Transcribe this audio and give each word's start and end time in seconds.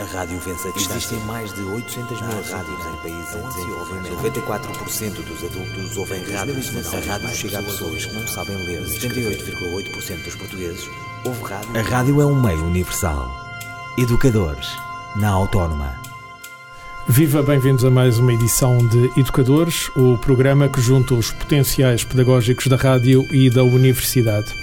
A 0.00 0.04
rádio 0.04 0.38
vence 0.38 0.68
a 0.68 0.70
distância. 0.70 0.96
Existem 0.96 1.18
mais 1.26 1.52
de 1.52 1.60
800 1.60 2.20
mil 2.20 2.30
rádios 2.30 2.86
em 2.86 2.96
países 3.02 3.34
em 3.34 3.48
desenvolvimento. 3.48 4.16
94% 4.22 5.24
dos 5.24 5.44
adultos 5.44 5.96
ouvem 5.96 6.22
rádios. 6.32 6.70
A 6.94 7.00
rádio 7.12 7.28
chega 7.30 7.58
a 7.58 7.62
pessoas 7.64 8.06
que 8.06 8.14
não 8.14 8.24
sabem 8.28 8.56
ler. 8.58 8.80
78,8% 8.84 10.22
dos 10.22 10.36
portugueses 10.36 10.88
ouvem 11.24 11.42
rádio. 11.42 11.76
A 11.76 11.82
rádio 11.82 12.20
é 12.20 12.26
um 12.26 12.40
meio 12.40 12.64
universal. 12.64 13.28
Educadores, 13.98 14.68
na 15.16 15.30
Autónoma. 15.30 15.92
Viva, 17.08 17.42
bem-vindos 17.42 17.84
a 17.84 17.90
mais 17.90 18.18
uma 18.18 18.32
edição 18.32 18.78
de 18.86 19.10
Educadores, 19.18 19.88
o 19.96 20.16
programa 20.18 20.68
que 20.68 20.80
junta 20.80 21.14
os 21.14 21.32
potenciais 21.32 22.04
pedagógicos 22.04 22.68
da 22.68 22.76
rádio 22.76 23.24
e 23.32 23.50
da 23.50 23.64
universidade. 23.64 24.54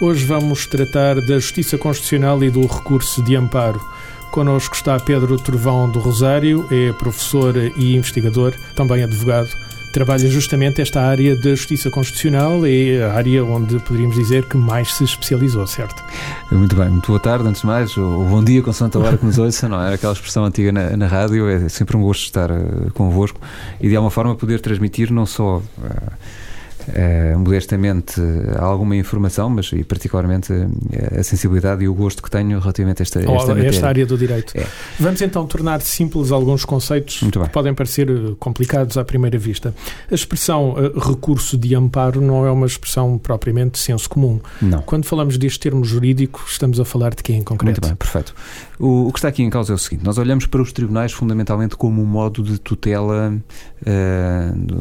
Hoje 0.00 0.24
vamos 0.24 0.66
tratar 0.66 1.20
da 1.22 1.38
Justiça 1.40 1.76
Constitucional 1.76 2.44
e 2.44 2.50
do 2.50 2.60
recurso 2.60 3.22
de 3.22 3.34
amparo. 3.34 3.80
Connosco 4.34 4.74
está 4.74 4.98
Pedro 4.98 5.38
Trovão 5.38 5.88
do 5.88 6.00
Rosário, 6.00 6.66
é 6.68 6.92
professor 6.94 7.54
e 7.56 7.94
investigador, 7.94 8.52
também 8.74 9.04
advogado. 9.04 9.48
Trabalha 9.92 10.28
justamente 10.28 10.82
esta 10.82 11.00
área 11.02 11.36
da 11.36 11.50
justiça 11.50 11.88
constitucional, 11.88 12.66
é 12.66 13.04
a 13.04 13.12
área 13.12 13.44
onde 13.44 13.78
poderíamos 13.78 14.16
dizer 14.16 14.44
que 14.48 14.56
mais 14.56 14.92
se 14.92 15.04
especializou, 15.04 15.64
certo? 15.68 16.02
Muito 16.50 16.74
bem, 16.74 16.88
muito 16.88 17.06
boa 17.06 17.20
tarde, 17.20 17.46
antes 17.46 17.60
de 17.60 17.66
mais, 17.68 17.96
o 17.96 18.24
bom 18.24 18.42
dia 18.42 18.60
com 18.60 18.72
Santa 18.72 18.98
Hora 18.98 19.16
que 19.16 19.24
nos 19.24 19.38
ouça, 19.38 19.68
não 19.68 19.80
é? 19.80 19.94
Aquela 19.94 20.12
expressão 20.12 20.44
antiga 20.44 20.72
na, 20.72 20.96
na 20.96 21.06
rádio, 21.06 21.48
é 21.48 21.68
sempre 21.68 21.96
um 21.96 22.02
gosto 22.02 22.24
estar 22.24 22.50
uh, 22.50 22.90
convosco 22.92 23.40
e 23.80 23.88
de 23.88 23.94
alguma 23.94 24.10
forma 24.10 24.34
poder 24.34 24.60
transmitir 24.60 25.12
não 25.12 25.26
só. 25.26 25.58
Uh, 25.58 26.12
uh, 26.88 27.38
modestamente 27.38 28.20
alguma 28.58 28.96
informação, 28.96 29.48
mas 29.50 29.70
e 29.72 29.84
particularmente 29.84 30.52
uh, 30.52 30.70
a 31.18 31.22
sensibilidade 31.22 31.84
e 31.84 31.88
o 31.88 31.94
gosto 31.94 32.22
que 32.22 32.30
tenho 32.30 32.58
relativamente 32.58 33.02
a 33.02 33.04
esta, 33.04 33.20
esta, 33.20 33.52
oh, 33.52 33.58
esta 33.58 33.88
área 33.88 34.06
do 34.06 34.16
direito. 34.16 34.56
É. 34.56 34.66
Vamos 34.98 35.20
então 35.22 35.46
tornar 35.46 35.80
simples 35.80 36.30
alguns 36.30 36.64
conceitos 36.64 37.20
que 37.20 37.48
podem 37.50 37.74
parecer 37.74 38.10
eh, 38.10 38.34
complicados 38.38 38.96
à 38.96 39.04
primeira 39.04 39.38
vista. 39.38 39.74
A 40.10 40.14
expressão 40.14 40.72
uh, 40.72 40.98
recurso 40.98 41.56
de 41.56 41.74
amparo 41.74 42.20
não 42.20 42.46
é 42.46 42.50
uma 42.50 42.66
expressão 42.66 43.18
propriamente 43.18 43.72
de 43.72 43.78
senso 43.78 44.08
comum. 44.08 44.40
Não. 44.60 44.82
Quando 44.82 45.04
falamos 45.04 45.38
deste 45.38 45.60
termo 45.60 45.84
jurídico, 45.84 46.44
estamos 46.48 46.80
a 46.80 46.84
falar 46.84 47.14
de 47.14 47.22
quem 47.22 47.38
em 47.38 47.42
concreto? 47.42 47.80
Muito 47.80 47.86
bem, 47.86 47.96
perfeito. 47.96 48.34
O, 48.78 49.08
o, 49.08 49.12
que 49.12 49.18
está 49.18 49.28
aqui 49.28 49.42
em 49.42 49.50
causa 49.50 49.72
é 49.72 49.74
o 49.74 49.78
seguinte: 49.78 50.04
nós 50.04 50.18
olhamos 50.18 50.46
para 50.46 50.60
os 50.60 50.72
tribunais 50.72 51.12
fundamentalmente 51.12 51.76
como 51.76 52.02
um 52.02 52.06
modo 52.06 52.42
de 52.42 52.58
tutela 52.58 53.34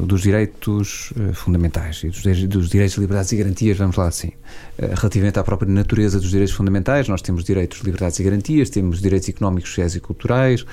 dos 0.05 0.21
direitos 0.21 1.11
fundamentais 1.33 1.92
fundamentais 1.93 2.03
e 2.03 2.47
dos, 2.47 2.47
dos, 2.47 2.69
direitos, 2.69 2.97
liberdades 2.97 3.31
e 3.31 3.37
garantias, 3.37 3.77
vamos 3.77 3.95
lá 3.95 4.07
assim. 4.07 4.31
Eh, 4.77 4.93
relativamente 4.95 5.39
à 5.39 5.43
própria 5.43 5.71
natureza 5.71 6.19
dos 6.19 6.29
direitos 6.29 6.53
fundamentais, 6.55 7.07
nós 7.07 7.21
temos 7.21 7.43
direitos, 7.43 7.81
liberdades 7.81 8.19
e 8.19 8.23
garantias, 8.23 8.69
temos 8.69 9.01
direitos 9.01 9.29
económicos, 9.29 9.69
sociais 9.69 9.95
e 9.95 9.99
culturais, 9.99 10.65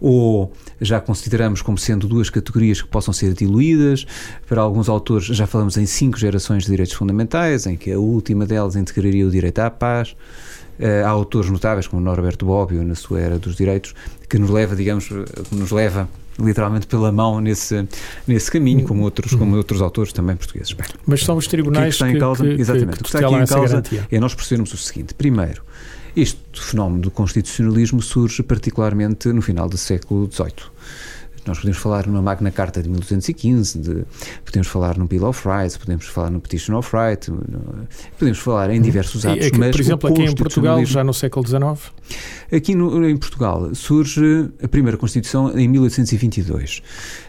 ou 0.00 0.52
já 0.80 1.00
consideramos 1.00 1.62
como 1.62 1.78
sendo 1.78 2.06
duas 2.06 2.30
categorias 2.30 2.80
que 2.82 2.88
possam 2.88 3.12
ser 3.12 3.32
diluídas. 3.34 4.06
Para 4.46 4.62
alguns 4.62 4.88
autores, 4.88 5.26
já 5.26 5.46
falamos 5.46 5.76
em 5.76 5.86
cinco 5.86 6.18
gerações 6.18 6.64
de 6.64 6.70
direitos 6.70 6.94
fundamentais, 6.94 7.66
em 7.66 7.76
que 7.76 7.92
a 7.92 7.98
última 7.98 8.46
delas 8.46 8.76
integraria 8.76 9.26
o 9.26 9.30
direito 9.30 9.58
à 9.60 9.70
paz. 9.70 10.14
Uh, 10.78 11.04
há 11.04 11.08
autores 11.08 11.50
notáveis 11.50 11.88
como 11.88 12.00
Norberto 12.00 12.46
Bobbio 12.46 12.84
na 12.84 12.94
sua 12.94 13.18
era 13.18 13.36
dos 13.36 13.56
direitos 13.56 13.96
que 14.28 14.38
nos 14.38 14.48
leva, 14.48 14.76
digamos, 14.76 15.10
nos 15.50 15.72
leva 15.72 16.08
literalmente 16.38 16.86
pela 16.86 17.10
mão 17.10 17.40
nesse, 17.40 17.86
nesse 18.26 18.50
caminho, 18.50 18.84
como 18.84 19.02
outros, 19.02 19.32
como 19.32 19.52
uhum. 19.52 19.58
outros 19.58 19.82
autores 19.82 20.12
também 20.12 20.36
portugueses. 20.36 20.72
Bem, 20.72 20.86
Mas 21.06 21.22
são 21.22 21.36
os 21.36 21.46
tribunais 21.46 21.96
que, 21.96 22.04
que, 22.04 22.10
em 22.10 22.18
causa, 22.18 22.44
que, 22.44 22.60
exatamente, 22.60 22.98
que, 22.98 23.04
que, 23.04 23.08
está 23.08 23.26
aqui 23.26 23.34
em 23.34 23.46
causa 23.46 23.82
é 24.10 24.20
nós 24.20 24.34
percebermos 24.34 24.72
o 24.72 24.76
seguinte: 24.76 25.14
primeiro, 25.14 25.62
este 26.16 26.38
fenómeno 26.54 27.02
do 27.02 27.10
constitucionalismo 27.10 28.00
surge 28.00 28.42
particularmente 28.42 29.32
no 29.32 29.42
final 29.42 29.68
do 29.68 29.76
século 29.76 30.30
XVIII 30.30 30.70
nós 31.46 31.58
podemos 31.58 31.78
falar 31.78 32.06
numa 32.06 32.22
Magna 32.22 32.50
Carta 32.50 32.82
de 32.82 32.88
1215, 32.88 33.78
de, 33.78 34.04
podemos 34.44 34.68
falar 34.68 34.96
no 34.98 35.06
Bill 35.06 35.24
of 35.26 35.48
Rights, 35.48 35.76
podemos 35.76 36.06
falar 36.06 36.30
no 36.30 36.40
Petition 36.40 36.76
of 36.76 36.90
Right, 36.94 37.30
no, 37.30 37.40
podemos 38.18 38.38
falar 38.38 38.70
em 38.70 38.80
diversos 38.80 39.24
atos. 39.24 39.46
Aqui, 39.46 39.58
mas 39.58 39.70
por 39.70 39.80
exemplo, 39.80 40.10
aqui 40.10 40.22
em 40.22 40.34
Portugal, 40.34 40.84
já 40.84 41.04
no 41.04 41.14
século 41.14 41.46
XIX? 41.46 41.92
Aqui 42.50 42.74
no, 42.74 43.06
em 43.08 43.16
Portugal 43.16 43.74
surge 43.74 44.48
a 44.62 44.68
primeira 44.68 44.96
Constituição 44.96 45.56
em 45.58 45.68
1822. 45.68 46.82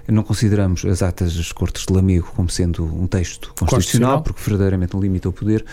Não 0.07 0.23
consideramos 0.23 0.83
as 0.85 1.03
atas 1.03 1.35
das 1.35 1.51
Cortes 1.51 1.85
de 1.85 1.93
Lamego 1.93 2.31
como 2.35 2.49
sendo 2.49 2.83
um 2.83 3.05
texto 3.05 3.49
constitucional, 3.49 3.67
constitucional. 3.67 4.21
porque 4.23 4.41
verdadeiramente 4.41 4.93
não 4.93 5.01
limita 5.01 5.29
o 5.29 5.33
poder, 5.33 5.63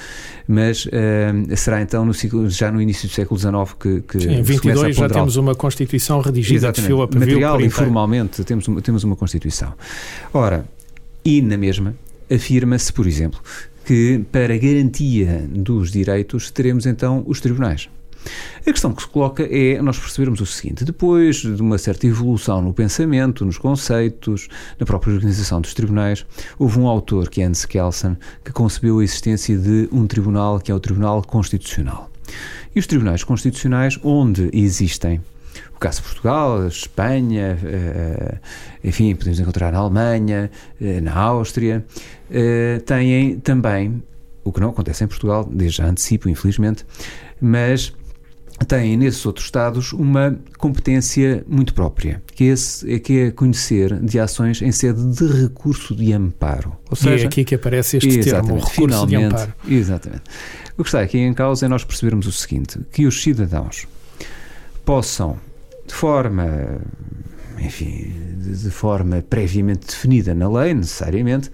mas 0.47 0.85
uh, 0.87 1.57
será 1.57 1.81
então 1.81 2.05
no, 2.05 2.13
já 2.49 2.71
no 2.71 2.83
início 2.83 3.09
do 3.09 3.15
século 3.15 3.39
XIX 3.39 3.55
que, 3.79 4.01
que 4.03 4.21
Sim, 4.21 4.35
em 4.35 4.43
22 4.43 4.97
já 4.97 5.09
temos 5.09 5.37
uma 5.37 5.55
Constituição 5.55 6.21
redigida 6.21 6.57
Exatamente. 6.57 6.81
de 6.83 6.87
fio 6.87 7.03
a 7.03 7.07
Material 7.07 7.61
e 7.61 7.71
formalmente 8.27 8.45
temos 8.45 8.69
uma, 8.69 8.83
temos 8.83 9.05
uma 9.05 9.17
Constituição. 9.17 9.73
Ora, 10.33 10.67
e 11.25 11.41
na 11.41 11.57
mesma 11.57 11.95
afirma-se, 12.31 12.93
por 12.93 13.07
exemplo, 13.07 13.41
que 13.85 14.25
para 14.33 14.57
garantia 14.59 15.47
dos 15.49 15.93
direitos 15.93 16.51
teremos 16.51 16.87
então 16.87 17.25
os 17.27 17.41
tribunais. 17.41 17.89
A 18.67 18.73
questão 18.73 18.93
que 18.93 19.03
se 19.03 19.09
coloca 19.09 19.45
é 19.45 19.81
nós 19.81 19.97
percebermos 19.97 20.41
o 20.41 20.47
seguinte: 20.47 20.85
depois 20.85 21.37
de 21.37 21.63
uma 21.63 21.79
certa 21.79 22.09
evolução 22.09 22.61
no 22.61 22.75
pensamento, 22.75 23.45
nos 23.45 23.57
conceitos, 23.57 24.49
na 24.81 24.85
própria 24.85 25.15
organização 25.15 25.61
dos 25.61 25.73
tribunais, 25.73 26.27
houve 26.59 26.81
um 26.81 26.89
autor, 26.89 27.31
que 27.31 27.41
é 27.41 27.45
Hans 27.45 27.65
Kelsen, 27.65 28.17
que 28.45 28.51
concebeu 28.51 28.99
a 28.99 29.05
existência 29.05 29.57
de 29.57 29.89
um 29.93 30.09
tribunal 30.09 30.59
que 30.59 30.73
é 30.73 30.75
o 30.75 30.81
Tribunal 30.81 31.23
Constitucional. 31.23 32.11
E 32.75 32.81
os 32.81 32.87
tribunais 32.89 33.23
constitucionais, 33.23 33.97
onde 34.03 34.51
existem 34.53 35.21
o 35.75 35.79
caso 35.79 35.99
de 35.99 36.09
Portugal, 36.09 36.67
Espanha, 36.67 37.59
eh, 37.63 38.39
enfim, 38.83 39.15
podemos 39.15 39.39
encontrar 39.39 39.73
na 39.73 39.79
Alemanha, 39.79 40.51
eh, 40.81 41.01
na 41.01 41.15
Áustria, 41.15 41.85
eh, 42.31 42.81
têm 42.85 43.39
também, 43.41 44.03
o 44.43 44.53
que 44.53 44.61
não 44.61 44.71
acontece 44.71 45.05
em 45.05 45.07
Portugal, 45.07 45.49
desde 45.51 45.79
já 45.79 45.87
antecipo, 45.87 46.29
infelizmente, 46.29 46.85
mas 47.41 47.93
têm 48.65 48.97
nesses 48.97 49.25
outros 49.27 49.45
Estados 49.45 49.93
uma 49.93 50.39
competência 50.57 51.45
muito 51.47 51.75
própria, 51.75 52.23
que 52.35 52.45
é, 52.45 52.47
esse, 52.49 52.95
é, 52.95 52.99
que 52.99 53.19
é 53.19 53.31
conhecer 53.31 54.01
de 54.01 54.19
ações 54.19 54.63
em 54.63 54.73
sede 54.73 55.05
de 55.15 55.43
recurso 55.43 55.95
de 55.95 56.13
amparo. 56.13 56.75
Ou 56.89 56.97
seja, 56.97 57.17
e 57.17 57.23
é 57.25 57.27
aqui 57.27 57.45
que 57.45 57.55
aparece 57.55 57.99
este 57.99 58.21
termo, 58.21 58.55
recurso 58.55 58.71
finalmente, 58.71 59.19
de 59.19 59.25
amparo. 59.25 59.55
Exatamente. 59.69 60.23
O 60.79 60.83
que 60.83 60.89
está 60.89 61.01
aqui 61.01 61.19
em 61.19 61.35
causa 61.35 61.67
é 61.67 61.69
nós 61.69 61.85
percebermos 61.85 62.27
o 62.27 62.33
seguinte, 62.33 62.81
que 62.91 63.07
os 63.07 63.23
cidadãos 63.23 63.87
possam 64.85 65.39
de 65.87 65.95
forma, 65.95 66.81
enfim, 67.59 68.13
de 68.37 68.71
forma 68.71 69.23
previamente 69.29 69.87
definida 69.87 70.35
na 70.35 70.49
lei, 70.49 70.75
necessariamente, 70.75 71.51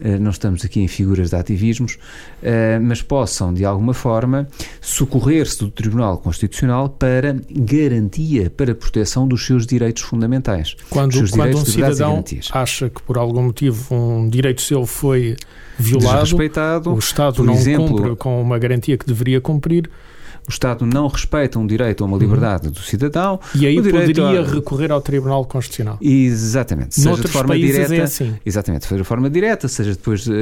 eh, 0.00 0.18
não 0.18 0.30
estamos 0.30 0.64
aqui 0.64 0.80
em 0.80 0.86
figuras 0.86 1.30
de 1.30 1.36
ativismos, 1.36 1.98
eh, 2.42 2.78
mas 2.78 3.02
possam, 3.02 3.52
de 3.52 3.64
alguma 3.64 3.92
forma, 3.92 4.46
socorrer-se 4.80 5.58
do 5.58 5.70
Tribunal 5.70 6.18
Constitucional 6.18 6.88
para 6.88 7.36
garantia, 7.50 8.48
para 8.48 8.74
proteção 8.74 9.26
dos 9.26 9.44
seus 9.44 9.66
direitos 9.66 10.02
fundamentais. 10.02 10.76
Quando, 10.88 11.14
seus 11.14 11.30
quando 11.32 11.58
um 11.58 11.64
cidadão 11.64 12.24
acha 12.52 12.88
que, 12.88 13.02
por 13.02 13.18
algum 13.18 13.42
motivo, 13.42 13.92
um 13.92 14.28
direito 14.28 14.62
seu 14.62 14.86
foi 14.86 15.36
violado, 15.76 16.36
o 16.94 16.98
Estado 16.98 17.42
não 17.42 17.54
exemplo, 17.54 17.88
cumpre 17.88 18.16
com 18.16 18.40
uma 18.40 18.58
garantia 18.58 18.96
que 18.96 19.06
deveria 19.06 19.40
cumprir, 19.40 19.90
o 20.48 20.50
Estado 20.50 20.86
não 20.86 21.06
respeita 21.06 21.58
um 21.58 21.66
direito 21.66 22.02
a 22.02 22.06
uma 22.06 22.16
liberdade 22.16 22.66
uhum. 22.66 22.72
do 22.72 22.80
cidadão. 22.80 23.38
E 23.54 23.66
aí 23.66 23.76
poderia 23.76 24.40
a... 24.40 24.44
recorrer 24.44 24.90
ao 24.90 25.00
Tribunal 25.00 25.44
Constitucional. 25.44 25.98
Exatamente. 26.00 26.94
Seja 26.94 27.08
Noutros 27.08 27.30
de 27.30 27.32
forma 27.36 27.58
direta. 27.58 27.94
É 27.94 28.00
assim. 28.00 28.34
Exatamente. 28.44 28.86
Seja 28.86 28.96
de 28.96 29.04
forma 29.04 29.28
direta, 29.28 29.68
seja 29.68 29.92
depois 29.92 30.26
uh, 30.26 30.32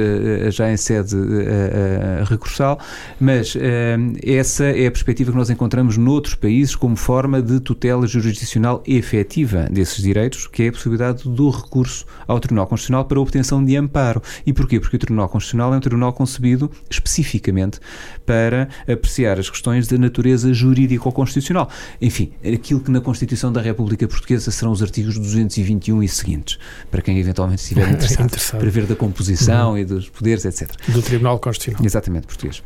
já 0.49 0.71
em 0.71 0.77
sede 0.77 1.15
uh, 1.15 2.23
recursal. 2.23 2.79
Mas 3.19 3.55
essa 4.23 4.65
é 4.65 4.87
a 4.87 4.91
perspectiva 4.91 5.31
que 5.31 5.37
nós 5.37 5.49
encontramos 5.49 5.97
noutros 5.97 6.35
países 6.35 6.75
como 6.75 6.95
forma 6.95 7.41
de 7.41 7.59
tutela 7.59 8.07
jurisdicional 8.07 8.81
efetiva 8.87 9.67
desses 9.69 10.01
direitos, 10.01 10.47
que 10.47 10.63
é 10.63 10.67
a 10.69 10.71
possibilidade 10.71 11.27
do 11.27 11.49
recurso 11.49 12.05
ao 12.27 12.39
Tribunal 12.39 12.67
Constitucional 12.67 13.05
para 13.05 13.19
obtenção 13.19 13.63
de 13.63 13.75
amparo. 13.75 14.21
E 14.45 14.53
porquê? 14.53 14.79
Porque 14.79 14.95
o 14.95 14.99
Tribunal 14.99 15.27
Constitucional 15.27 15.73
é 15.73 15.77
um 15.77 15.81
tribunal 15.81 16.13
concebido 16.13 16.71
especificamente 16.89 17.79
para 18.25 18.69
apreciar 18.87 19.39
as 19.39 19.49
questões 19.49 19.87
de 19.87 19.96
natureza 19.97 20.53
jurídico-constitucional. 20.53 21.69
Enfim, 22.01 22.31
aquilo 22.43 22.79
que 22.79 22.91
na 22.91 23.01
Constituição 23.01 23.51
da 23.51 23.61
República 23.61 24.07
Portuguesa 24.07 24.51
serão 24.51 24.71
os 24.71 24.81
artigos 24.81 25.17
221 25.17 26.03
e 26.03 26.07
seguintes, 26.07 26.57
para 26.89 27.01
quem 27.01 27.17
eventualmente 27.19 27.61
estiver 27.61 27.87
interessado, 27.91 28.25
interessado. 28.25 28.59
para 28.59 28.69
ver 28.69 28.85
da 28.85 28.95
composição 28.95 29.71
uhum. 29.71 29.77
e 29.77 29.85
dos 29.85 30.09
poderes, 30.09 30.45
etc. 30.45 30.69
Do 30.89 31.01
Tribunal 31.01 31.39
Constitucional. 31.39 31.85
Exatamente, 31.85 32.27
português. 32.27 32.63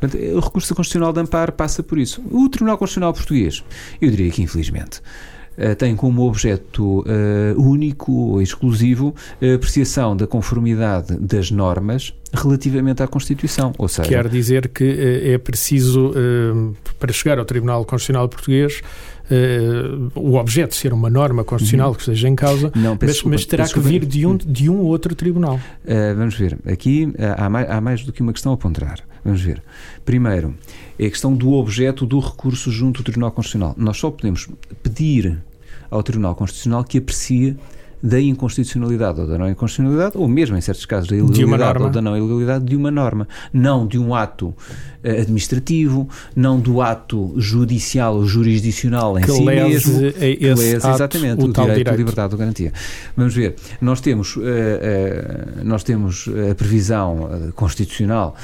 Portanto, 0.00 0.16
o 0.16 0.40
recurso 0.40 0.74
constitucional 0.74 1.12
de 1.12 1.20
amparo 1.20 1.52
passa 1.52 1.82
por 1.82 1.98
isso. 1.98 2.22
O 2.30 2.48
Tribunal 2.48 2.78
Constitucional 2.78 3.12
Português, 3.12 3.64
eu 4.00 4.10
diria 4.10 4.30
que 4.30 4.42
infelizmente, 4.42 5.02
uh, 5.58 5.74
tem 5.76 5.94
como 5.94 6.22
objeto 6.22 7.00
uh, 7.00 7.04
único 7.60 8.12
ou 8.12 8.42
exclusivo 8.42 9.14
a 9.42 9.54
apreciação 9.54 10.16
da 10.16 10.26
conformidade 10.26 11.16
das 11.16 11.50
normas 11.50 12.14
relativamente 12.32 13.02
à 13.02 13.08
Constituição. 13.08 13.72
Ou 13.78 13.88
seja, 13.88 14.08
Quer 14.08 14.28
dizer 14.28 14.68
que 14.68 14.84
uh, 14.84 15.34
é 15.34 15.38
preciso, 15.38 16.12
para 16.98 17.12
chegar 17.12 17.38
ao 17.38 17.44
Tribunal 17.44 17.84
Constitucional 17.84 18.28
Português, 18.28 18.82
Uh, 19.30 20.10
o 20.14 20.36
objeto 20.36 20.74
ser 20.74 20.90
uma 20.94 21.10
norma 21.10 21.44
constitucional 21.44 21.90
uhum. 21.90 21.94
que 21.94 22.00
esteja 22.00 22.28
em 22.28 22.34
causa, 22.34 22.72
Não, 22.74 22.96
mas, 22.98 23.10
desculpa, 23.10 23.36
mas, 23.36 23.44
terá 23.44 23.68
que 23.68 23.78
vir 23.78 24.06
de 24.06 24.24
um, 24.24 24.34
de 24.38 24.70
um 24.70 24.78
outro 24.80 25.14
tribunal. 25.14 25.56
Uh, 25.84 26.16
vamos 26.16 26.34
ver. 26.34 26.58
Aqui 26.66 27.12
há, 27.36 27.50
mais, 27.50 27.70
há 27.70 27.78
mais 27.78 28.04
do 28.04 28.10
que 28.10 28.22
uma 28.22 28.32
questão 28.32 28.54
a 28.54 28.56
ponderar. 28.56 29.00
Vamos 29.22 29.42
ver. 29.42 29.62
Primeiro, 30.04 30.54
é 30.98 31.06
a 31.06 31.10
questão 31.10 31.34
do 31.34 31.52
objeto 31.52 32.06
do 32.06 32.18
recurso 32.18 32.70
junto 32.70 33.00
ao 33.00 33.04
Tribunal 33.04 33.30
Constitucional. 33.30 33.74
Nós 33.76 33.98
só 33.98 34.10
podemos 34.10 34.48
pedir 34.82 35.38
ao 35.90 36.02
Tribunal 36.02 36.34
Constitucional 36.34 36.84
que 36.84 36.98
aprecie 36.98 37.56
da 38.02 38.20
inconstitucionalidade 38.20 39.20
ou 39.20 39.26
da 39.26 39.36
não 39.36 39.48
inconstitucionalidade, 39.48 40.16
ou 40.16 40.28
mesmo 40.28 40.56
em 40.56 40.60
certos 40.60 40.86
casos 40.86 41.08
da 41.08 41.16
ilegalidade 41.16 41.82
ou 41.82 41.90
da 41.90 42.00
não 42.00 42.16
ilegalidade 42.16 42.64
de 42.64 42.76
uma 42.76 42.90
norma, 42.90 43.28
não 43.52 43.86
de 43.86 43.98
um 43.98 44.14
ato 44.14 44.48
uh, 44.48 44.54
administrativo, 45.20 46.08
não 46.34 46.60
do 46.60 46.80
ato 46.80 47.34
judicial 47.36 48.16
ou 48.16 48.26
jurisdicional 48.26 49.18
em 49.18 49.22
que 49.22 49.32
si 49.32 49.42
mesmo, 49.42 50.12
que 50.12 50.38
lese 50.38 50.76
exatamente 50.76 51.42
o, 51.42 51.46
o 51.46 51.52
direito, 51.52 51.68
direito, 51.68 51.88
à 51.88 51.96
liberdade 51.96 52.34
ou 52.34 52.38
garantia. 52.38 52.72
Vamos 53.16 53.34
ver, 53.34 53.56
nós 53.80 54.00
temos, 54.00 54.36
uh, 54.36 54.40
uh, 54.40 55.64
nós 55.64 55.82
temos 55.82 56.28
a 56.50 56.54
previsão 56.54 57.28
constitucional, 57.54 58.34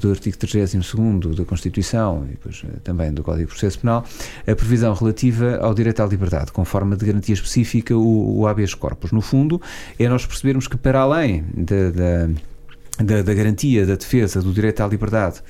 do 0.00 0.10
artigo 0.10 0.36
32 0.36 1.36
da 1.36 1.44
Constituição 1.44 2.24
e 2.26 2.30
depois 2.32 2.62
também 2.84 3.12
do 3.12 3.22
Código 3.22 3.46
de 3.46 3.50
Processo 3.50 3.78
Penal, 3.80 4.04
a 4.46 4.54
previsão 4.54 4.94
relativa 4.94 5.56
ao 5.56 5.74
direito 5.74 6.02
à 6.02 6.06
liberdade, 6.06 6.52
com 6.52 6.64
forma 6.64 6.96
de 6.96 7.04
garantia 7.04 7.34
específica, 7.34 7.96
o, 7.96 8.40
o 8.40 8.46
habeas 8.46 8.67
habeas 8.68 8.74
corpus. 8.74 9.12
No 9.12 9.20
fundo, 9.20 9.60
é 9.98 10.08
nós 10.08 10.26
percebermos 10.26 10.68
que, 10.68 10.76
para 10.76 11.00
além 11.00 11.44
da, 11.54 11.90
da, 11.90 12.28
da, 13.02 13.22
da 13.22 13.34
garantia 13.34 13.86
da 13.86 13.94
defesa 13.94 14.42
do 14.42 14.52
direito 14.52 14.82
à 14.82 14.86
liberdade, 14.86 15.42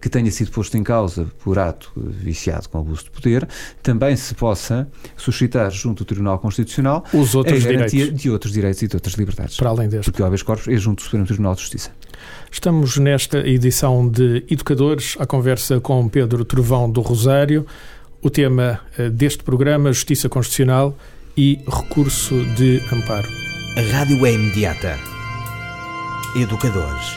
que 0.00 0.08
tenha 0.08 0.30
sido 0.30 0.52
posto 0.52 0.76
em 0.76 0.82
causa 0.84 1.26
por 1.42 1.58
ato 1.58 1.90
viciado 1.96 2.68
com 2.68 2.78
abuso 2.78 3.04
de 3.04 3.10
poder, 3.10 3.48
também 3.82 4.14
se 4.14 4.32
possa 4.32 4.86
suscitar 5.16 5.72
junto 5.72 6.04
do 6.04 6.06
Tribunal 6.06 6.38
Constitucional 6.38 7.04
Os 7.12 7.34
outros 7.34 7.66
a 7.66 7.68
garantia 7.68 7.98
direitos. 7.98 8.22
de 8.22 8.30
outros 8.30 8.52
direitos 8.52 8.82
e 8.82 8.86
de 8.86 8.94
outras 8.94 9.14
liberdades. 9.14 9.56
Para 9.56 9.70
além 9.70 9.88
deste. 9.88 10.04
Porque 10.04 10.22
o 10.22 10.24
habeas 10.24 10.42
corpus 10.42 10.68
é 10.68 10.76
junto 10.76 10.98
do 10.98 11.02
Supremo 11.02 11.26
Tribunal 11.26 11.54
de 11.56 11.62
Justiça. 11.62 11.90
Estamos 12.50 12.96
nesta 12.96 13.38
edição 13.38 14.08
de 14.08 14.44
Educadores, 14.48 15.16
a 15.18 15.26
conversa 15.26 15.80
com 15.80 16.08
Pedro 16.08 16.44
Trovão 16.44 16.88
do 16.88 17.00
Rosário. 17.00 17.66
O 18.22 18.30
tema 18.30 18.80
eh, 18.96 19.10
deste 19.10 19.42
programa, 19.42 19.92
Justiça 19.92 20.28
Constitucional, 20.28 20.96
e 21.38 21.56
recurso 21.68 22.34
de 22.56 22.82
amparo. 22.92 23.28
A 23.76 23.92
rádio 23.92 24.26
é 24.26 24.32
imediata. 24.32 24.98
Educadores. 26.34 27.16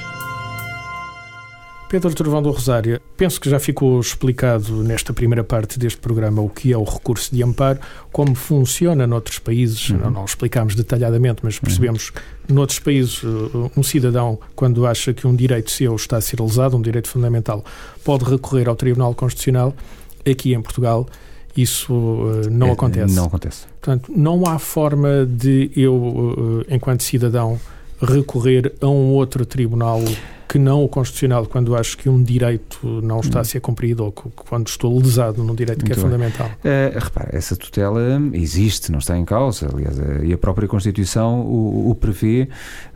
Pedro 1.89 2.13
Trovão 2.13 2.39
do 2.39 2.51
Rosário, 2.51 3.01
penso 3.18 3.41
que 3.41 3.50
já 3.50 3.59
ficou 3.59 4.00
explicado 4.00 4.83
nesta 4.83 5.12
primeira 5.12 5.44
parte 5.44 5.79
deste 5.79 5.97
programa 5.97 6.39
o 6.39 6.47
que 6.47 6.71
é 6.71 6.77
o 6.77 6.83
recurso 6.83 7.33
de 7.35 7.44
amparo, 7.44 7.79
como 8.12 8.35
funciona 8.35 9.07
noutros 9.07 9.39
países, 9.39 9.89
uhum. 9.89 9.97
não, 9.97 10.12
não 10.12 10.25
explicámos 10.25 10.75
detalhadamente, 10.75 11.39
mas 11.41 11.57
percebemos 11.57 12.09
uhum. 12.09 12.21
que 12.45 12.53
noutros 12.53 12.77
países 12.77 13.24
uh, 13.24 13.71
um 13.75 13.81
cidadão, 13.81 14.39
quando 14.56 14.85
acha 14.85 15.15
que 15.15 15.25
um 15.25 15.35
direito 15.35 15.71
seu 15.71 15.95
está 15.95 16.17
a 16.17 16.21
ser 16.21 16.39
lesado, 16.39 16.77
um 16.77 16.81
direito 16.81 17.07
fundamental, 17.07 17.65
pode 18.03 18.24
recorrer 18.24 18.69
ao 18.69 18.75
Tribunal 18.75 19.15
Constitucional. 19.15 19.75
Aqui 20.24 20.53
em 20.53 20.62
Portugal 20.62 21.07
isso 21.56 21.94
uh, 21.94 22.50
não 22.50 22.68
é, 22.68 22.71
acontece. 22.71 23.15
Não 23.15 23.25
acontece. 23.25 23.65
Portanto, 23.80 24.12
não 24.15 24.45
há 24.45 24.59
forma 24.59 25.25
de 25.25 25.71
eu, 25.75 25.94
uh, 25.94 26.65
enquanto 26.69 27.03
cidadão, 27.03 27.59
recorrer 28.01 28.74
a 28.81 28.88
um 28.88 29.12
outro 29.12 29.45
tribunal 29.45 30.01
que 30.48 30.59
não 30.59 30.83
o 30.83 30.89
constitucional, 30.89 31.45
quando 31.45 31.74
acho 31.77 31.98
que 31.98 32.09
um 32.09 32.21
direito 32.21 32.86
não 33.01 33.21
está 33.21 33.39
a 33.39 33.44
ser 33.44 33.62
cumprido 33.62 34.03
ou 34.03 34.12
quando 34.12 34.68
estou 34.68 35.00
lesado 35.00 35.42
num 35.45 35.56
direito 35.56 35.86
que 35.86 35.94
é 35.94 35.95
fundamental. 35.95 36.48
Uh, 36.48 37.00
repara, 37.00 37.30
essa 37.31 37.56
tutela 37.56 38.01
existe, 38.33 38.92
não 38.92 39.00
está 39.00 39.18
em 39.18 39.24
causa, 39.24 39.69
aliás, 39.71 39.95
e 40.24 40.33
a 40.33 40.38
própria 40.38 40.68
Constituição 40.68 41.39
o, 41.42 41.89
o 41.89 41.95
prevê 41.95 42.50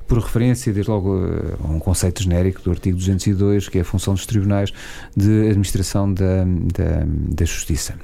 por 0.06 0.20
referência, 0.20 0.72
desde 0.74 0.92
logo, 0.92 1.18
a 1.64 1.72
um 1.72 1.80
conceito 1.80 2.22
genérico 2.24 2.62
do 2.62 2.72
artigo 2.72 2.98
202, 2.98 3.70
que 3.70 3.78
é 3.78 3.82
a 3.82 3.86
função 3.86 4.14
dos 4.14 4.26
tribunais 4.26 4.72
de 5.16 5.48
administração 5.48 6.14
da, 6.14 6.44
da, 6.44 7.06
da 7.08 7.46
justiça. 7.46 7.96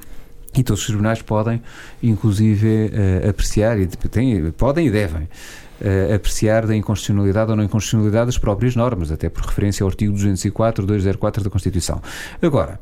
E 0.56 0.62
todos 0.62 0.82
os 0.82 0.86
tribunais 0.86 1.22
podem, 1.22 1.62
inclusive, 2.02 2.90
uh, 2.92 3.30
apreciar, 3.30 3.78
e 3.78 3.86
têm, 3.86 4.50
podem 4.52 4.86
e 4.86 4.90
devem, 4.90 5.22
uh, 5.22 6.14
apreciar 6.14 6.66
da 6.66 6.76
inconstitucionalidade 6.76 7.50
ou 7.50 7.56
não 7.56 7.64
inconstitucionalidade 7.64 8.26
das 8.26 8.38
próprias 8.38 8.76
normas, 8.76 9.10
até 9.10 9.30
por 9.30 9.44
referência 9.44 9.82
ao 9.82 9.88
artigo 9.88 10.12
204, 10.12 10.86
204 10.86 11.44
da 11.44 11.50
Constituição. 11.50 12.02
Agora, 12.42 12.78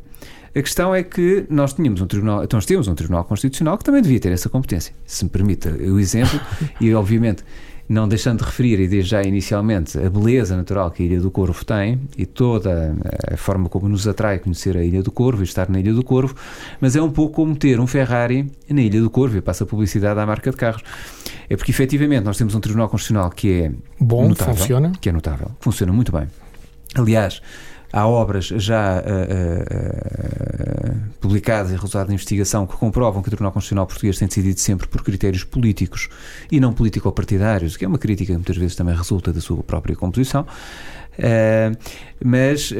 a 0.52 0.62
questão 0.62 0.92
é 0.92 1.04
que 1.04 1.46
nós 1.48 1.72
tínhamos 1.74 2.00
um 2.00 2.06
tribunal, 2.08 2.42
então 2.42 2.56
nós 2.56 2.66
temos 2.66 2.88
um 2.88 2.94
tribunal 2.94 3.22
constitucional 3.22 3.78
que 3.78 3.84
também 3.84 4.02
devia 4.02 4.18
ter 4.18 4.32
essa 4.32 4.48
competência. 4.48 4.92
Se 5.06 5.22
me 5.22 5.30
permita 5.30 5.70
o 5.70 6.00
exemplo, 6.00 6.40
e 6.80 6.92
obviamente 6.92 7.44
não 7.90 8.06
deixando 8.06 8.38
de 8.38 8.44
referir, 8.44 8.78
e 8.78 8.86
desde 8.86 9.10
já 9.10 9.22
inicialmente, 9.24 9.98
a 9.98 10.08
beleza 10.08 10.56
natural 10.56 10.92
que 10.92 11.02
a 11.02 11.06
Ilha 11.06 11.20
do 11.20 11.28
Corvo 11.28 11.64
tem 11.64 12.00
e 12.16 12.24
toda 12.24 12.94
a 13.32 13.36
forma 13.36 13.68
como 13.68 13.88
nos 13.88 14.06
atrai 14.06 14.38
conhecer 14.38 14.76
a 14.76 14.84
Ilha 14.84 15.02
do 15.02 15.10
Corvo 15.10 15.42
e 15.42 15.44
estar 15.44 15.68
na 15.68 15.80
Ilha 15.80 15.92
do 15.92 16.04
Corvo, 16.04 16.36
mas 16.80 16.94
é 16.94 17.02
um 17.02 17.10
pouco 17.10 17.34
como 17.34 17.56
ter 17.56 17.80
um 17.80 17.88
Ferrari 17.88 18.48
na 18.68 18.80
Ilha 18.80 19.00
do 19.00 19.10
Corvo 19.10 19.38
e 19.38 19.40
passa 19.40 19.66
publicidade 19.66 20.20
à 20.20 20.24
marca 20.24 20.52
de 20.52 20.56
carros. 20.56 20.84
É 21.48 21.56
porque 21.56 21.72
efetivamente 21.72 22.22
nós 22.22 22.38
temos 22.38 22.54
um 22.54 22.60
Tribunal 22.60 22.88
Constitucional 22.88 23.28
que 23.28 23.62
é 23.62 23.72
bom, 23.98 24.28
notável, 24.28 24.54
funciona. 24.54 24.92
que 25.00 25.08
é 25.08 25.12
notável, 25.12 25.50
funciona 25.58 25.92
muito 25.92 26.12
bem. 26.12 26.28
Aliás, 26.94 27.42
Há 27.92 28.06
obras 28.06 28.46
já 28.46 29.00
uh, 29.00 29.02
uh, 29.02 31.00
publicadas 31.20 31.72
e 31.72 31.74
resultado 31.74 32.06
de 32.06 32.14
investigação 32.14 32.66
que 32.66 32.76
comprovam 32.76 33.20
que 33.20 33.28
o 33.28 33.30
Tribunal 33.30 33.50
Constitucional 33.52 33.86
Português 33.86 34.16
tem 34.18 34.28
decidido 34.28 34.60
sempre 34.60 34.86
por 34.86 35.02
critérios 35.02 35.42
políticos 35.42 36.08
e 36.52 36.60
não 36.60 36.72
político-partidários, 36.72 37.76
que 37.76 37.84
é 37.84 37.88
uma 37.88 37.98
crítica 37.98 38.32
que 38.32 38.36
muitas 38.36 38.56
vezes 38.56 38.76
também 38.76 38.94
resulta 38.94 39.32
da 39.32 39.40
sua 39.40 39.62
própria 39.62 39.96
composição. 39.96 40.46
Uh, 41.18 41.76
mas 42.24 42.72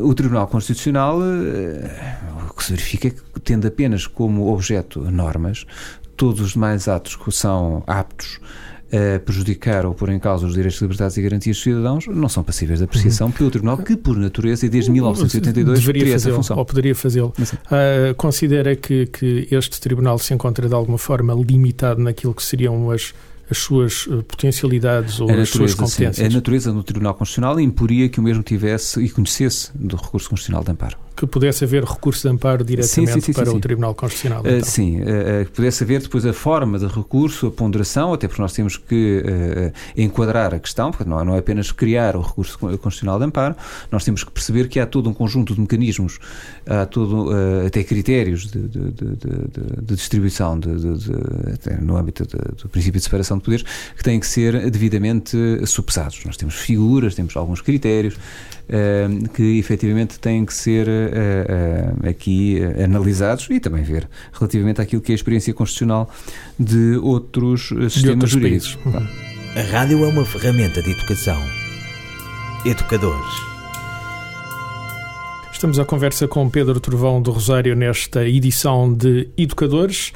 o 0.00 0.14
Tribunal 0.14 0.46
Constitucional 0.48 1.18
o 1.18 2.54
que 2.54 2.64
se 2.64 2.70
verifica 2.70 3.08
é 3.08 3.10
que, 3.10 3.20
tendo 3.44 3.66
apenas 3.66 4.06
como 4.06 4.50
objeto 4.50 5.00
normas, 5.10 5.66
todos 6.16 6.40
os 6.40 6.52
demais 6.52 6.88
atos 6.88 7.16
que 7.16 7.30
são 7.30 7.82
aptos 7.86 8.40
a 8.92 9.18
prejudicar 9.18 9.84
ou 9.84 9.94
pôr 9.94 10.10
em 10.10 10.18
causa 10.18 10.46
os 10.46 10.54
direitos, 10.54 10.80
liberdades 10.80 11.16
e 11.16 11.22
garantias 11.22 11.56
dos 11.56 11.64
cidadãos 11.64 12.06
não 12.06 12.28
são 12.28 12.42
passíveis 12.42 12.78
de 12.78 12.84
apreciação 12.84 13.28
uhum. 13.28 13.32
pelo 13.32 13.50
Tribunal, 13.50 13.78
que 13.78 13.96
por 13.96 14.16
natureza 14.16 14.66
e 14.66 14.68
desde 14.68 14.90
1982 14.90 15.80
Deveria 15.80 16.00
teria 16.00 16.14
essa 16.14 16.32
função. 16.32 16.56
Ou 16.56 16.64
poderia 16.64 16.94
fazê-lo. 16.94 17.32
Uh, 17.38 18.14
considera 18.16 18.76
que, 18.76 19.06
que 19.06 19.48
este 19.50 19.80
Tribunal 19.80 20.18
se 20.18 20.32
encontra 20.32 20.68
de 20.68 20.74
alguma 20.74 20.98
forma 20.98 21.34
limitado 21.34 22.00
naquilo 22.00 22.34
que 22.34 22.42
seriam 22.42 22.90
as 22.90 23.12
as 23.48 23.58
suas 23.58 24.08
uh, 24.08 24.24
potencialidades 24.24 25.20
ou 25.20 25.30
as 25.30 25.48
suas 25.50 25.72
competências. 25.72 26.16
Sim, 26.16 26.24
a 26.24 26.30
natureza 26.30 26.72
do 26.72 26.82
Tribunal 26.82 27.14
Constitucional 27.14 27.60
imporia 27.60 28.08
que 28.08 28.18
o 28.18 28.22
mesmo 28.22 28.42
tivesse 28.42 29.00
e 29.00 29.08
conhecesse 29.08 29.70
do 29.72 29.94
recurso 29.94 30.28
constitucional 30.28 30.64
de 30.64 30.72
amparo 30.72 31.05
que 31.16 31.26
pudesse 31.26 31.64
haver 31.64 31.82
recurso 31.82 32.28
de 32.28 32.34
amparo 32.34 32.62
diretamente 32.62 33.10
sim, 33.10 33.20
sim, 33.20 33.20
sim, 33.20 33.32
para 33.32 33.50
o 33.50 33.58
Tribunal 33.58 33.94
Constitucional. 33.94 34.42
Uh, 34.42 34.48
então. 34.48 34.68
sim, 34.68 35.00
uh, 35.00 35.44
que 35.46 35.50
pudesse 35.52 35.82
haver 35.82 36.02
depois 36.02 36.26
a 36.26 36.32
forma 36.32 36.78
de 36.78 36.86
recurso, 36.86 37.46
a 37.46 37.50
ponderação, 37.50 38.12
até 38.12 38.28
porque 38.28 38.42
nós 38.42 38.52
temos 38.52 38.76
que 38.76 39.22
uh, 39.24 39.72
enquadrar 39.96 40.54
a 40.54 40.58
questão, 40.58 40.90
porque 40.90 41.08
não, 41.08 41.24
não 41.24 41.34
é 41.34 41.38
apenas 41.38 41.72
criar 41.72 42.16
o 42.16 42.20
recurso 42.20 42.58
constitucional 42.58 43.18
de 43.18 43.24
amparo, 43.24 43.56
nós 43.90 44.04
temos 44.04 44.22
que 44.22 44.30
perceber 44.30 44.68
que 44.68 44.78
há 44.78 44.86
todo 44.86 45.08
um 45.08 45.14
conjunto 45.14 45.54
de 45.54 45.60
mecanismos, 45.60 46.18
há 46.66 46.84
todo, 46.84 47.30
até 47.66 47.82
critérios 47.82 48.50
de, 48.50 48.60
de, 48.60 48.90
de, 48.90 49.16
de 49.82 49.94
distribuição 49.94 50.60
no 51.80 51.96
âmbito 51.96 52.24
do 52.24 52.68
princípio 52.68 52.98
de 52.98 53.04
separação 53.04 53.38
de 53.38 53.44
poderes 53.44 53.64
que 53.96 54.02
têm 54.02 54.20
que 54.20 54.26
ser 54.26 54.70
devidamente 54.70 55.36
sopesados. 55.66 56.24
Nós 56.24 56.36
temos 56.36 56.56
figuras, 56.56 57.14
temos 57.14 57.36
alguns 57.36 57.60
critérios 57.60 58.16
que 59.34 59.58
efetivamente 59.58 60.18
têm 60.18 60.44
que 60.44 60.52
ser 60.52 60.88
uh, 61.06 62.08
aqui 62.08 62.60
uh, 62.60 62.84
analisados 62.84 63.48
e 63.50 63.60
também 63.60 63.82
ver 63.82 64.08
relativamente 64.32 64.80
àquilo 64.80 65.02
que 65.02 65.12
é 65.12 65.14
a 65.14 65.16
experiência 65.16 65.52
constitucional 65.54 66.10
de 66.58 66.96
outros 66.96 67.68
sistemas 67.68 67.92
de 68.02 68.10
outros 68.10 68.30
jurídicos. 68.30 68.78
Uhum. 68.84 69.06
A 69.56 69.62
rádio 69.72 70.04
é 70.04 70.08
uma 70.08 70.24
ferramenta 70.24 70.82
de 70.82 70.90
educação. 70.90 71.40
Educadores. 72.64 73.56
Estamos 75.56 75.78
à 75.78 75.86
conversa 75.86 76.28
com 76.28 76.50
Pedro 76.50 76.78
Trovão 76.78 77.22
do 77.22 77.30
Rosário 77.30 77.74
nesta 77.74 78.28
edição 78.28 78.92
de 78.92 79.30
Educadores. 79.38 80.12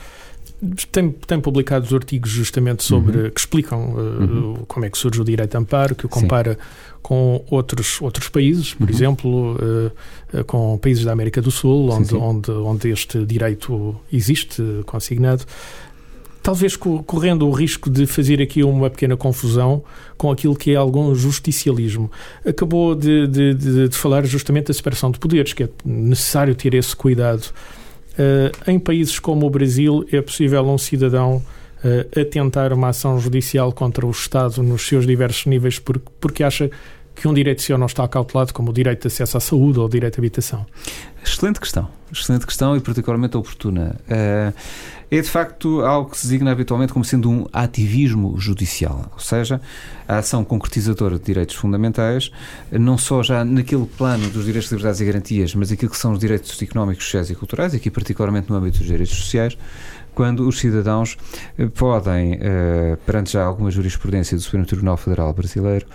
tem, 0.93 1.11
tem 1.11 1.41
publicado 1.41 1.97
artigos 1.97 2.29
justamente 2.29 2.83
sobre 2.83 3.17
uhum. 3.17 3.31
que 3.31 3.41
explicam 3.41 3.95
uh, 3.95 3.99
uhum. 3.99 4.55
como 4.69 4.85
é 4.85 4.91
que 4.91 4.99
surge 4.99 5.19
o 5.19 5.25
direito 5.25 5.53
de 5.53 5.57
amparo, 5.57 5.95
que 5.95 6.05
o 6.05 6.09
compara 6.11 6.53
Sim. 6.53 6.61
Com 7.03 7.45
outros, 7.51 8.01
outros 8.01 8.29
países, 8.29 8.75
por 8.75 8.89
uhum. 8.89 8.95
exemplo, 8.95 9.57
uh, 9.57 10.45
com 10.45 10.79
países 10.79 11.05
da 11.05 11.13
América 11.13 11.41
do 11.41 11.51
Sul, 11.51 11.91
onde, 11.91 12.09
sim, 12.09 12.17
sim. 12.17 12.23
onde, 12.23 12.51
onde 12.51 12.91
este 12.91 13.25
direito 13.25 13.97
existe 14.13 14.63
consignado. 14.87 15.45
Talvez 16.43 16.75
correndo 16.75 17.47
o 17.47 17.51
risco 17.51 17.91
de 17.91 18.07
fazer 18.07 18.41
aqui 18.41 18.63
uma 18.65 18.89
pequena 18.89 19.15
confusão 19.15 19.85
com 20.17 20.31
aquilo 20.31 20.57
que 20.57 20.73
é 20.73 20.77
algum 20.77 21.15
justicialismo. 21.15 22.11
Acabou 22.47 22.95
de, 22.95 23.27
de, 23.27 23.55
de, 23.55 23.89
de 23.89 23.97
falar 23.97 24.25
justamente 24.25 24.69
da 24.69 24.75
separação 24.75 25.11
de 25.11 25.19
poderes, 25.19 25.53
que 25.53 25.65
é 25.65 25.69
necessário 25.85 26.55
ter 26.55 26.75
esse 26.75 26.97
cuidado 26.97 27.53
Uh, 28.21 28.71
em 28.71 28.79
países 28.79 29.19
como 29.19 29.47
o 29.47 29.51
Brasil, 29.51 30.05
é 30.13 30.21
possível 30.21 30.63
um 30.65 30.77
cidadão 30.77 31.43
atentar 32.21 32.73
uma 32.73 32.89
ação 32.89 33.19
judicial 33.19 33.73
contra 33.73 34.07
o 34.07 34.11
Estado 34.11 34.63
nos 34.63 34.87
seus 34.87 35.07
diversos 35.07 35.47
níveis 35.47 35.79
porque, 35.79 36.11
porque 36.21 36.45
acha 36.45 36.71
que 37.21 37.29
um 37.29 37.35
direito 37.35 37.61
seu 37.61 37.77
não 37.77 37.85
está 37.85 38.09
cautelado, 38.09 38.55
como 38.55 38.71
o 38.71 38.73
direito 38.73 39.03
de 39.03 39.09
acesso 39.09 39.37
à 39.37 39.41
saúde 39.41 39.79
ou 39.79 39.85
o 39.85 39.89
direito 39.91 40.17
à 40.17 40.21
habitação? 40.21 40.65
Excelente 41.23 41.61
questão. 41.61 41.87
Excelente 42.11 42.47
questão 42.47 42.75
e 42.75 42.81
particularmente 42.81 43.37
oportuna. 43.37 43.95
Uh, 44.09 44.55
é 45.11 45.21
de 45.21 45.29
facto 45.29 45.83
algo 45.83 46.11
que 46.11 46.17
se 46.17 46.23
designa 46.23 46.51
habitualmente 46.51 46.95
como 46.95 47.05
sendo 47.05 47.31
um 47.31 47.47
ativismo 47.53 48.39
judicial, 48.39 49.11
ou 49.13 49.19
seja, 49.19 49.61
a 50.09 50.19
ação 50.19 50.43
concretizadora 50.43 51.19
de 51.19 51.25
direitos 51.25 51.57
fundamentais, 51.57 52.31
não 52.73 52.97
só 52.97 53.23
já 53.23 53.45
naquele 53.45 53.85
plano 53.85 54.31
dos 54.31 54.47
direitos, 54.47 54.71
liberdades 54.71 55.01
e 55.01 55.05
garantias, 55.05 55.55
mas 55.55 55.71
aquilo 55.71 55.91
que 55.91 55.99
são 55.99 56.13
os 56.13 56.19
direitos 56.19 56.61
económicos, 56.63 57.05
sociais 57.05 57.29
e 57.29 57.35
culturais, 57.35 57.75
aqui 57.75 57.91
particularmente 57.91 58.49
no 58.49 58.57
âmbito 58.57 58.79
dos 58.79 58.87
direitos 58.87 59.15
sociais, 59.15 59.59
quando 60.15 60.49
os 60.49 60.59
cidadãos 60.59 61.17
eh, 61.59 61.67
podem, 61.67 62.35
uh, 62.35 62.97
perante 63.07 63.33
já 63.33 63.45
alguma 63.45 63.71
jurisprudência 63.71 64.37
do 64.37 64.43
Supremo 64.43 64.67
Tribunal 64.67 64.97
Federal 64.97 65.33
Brasileiro, 65.33 65.87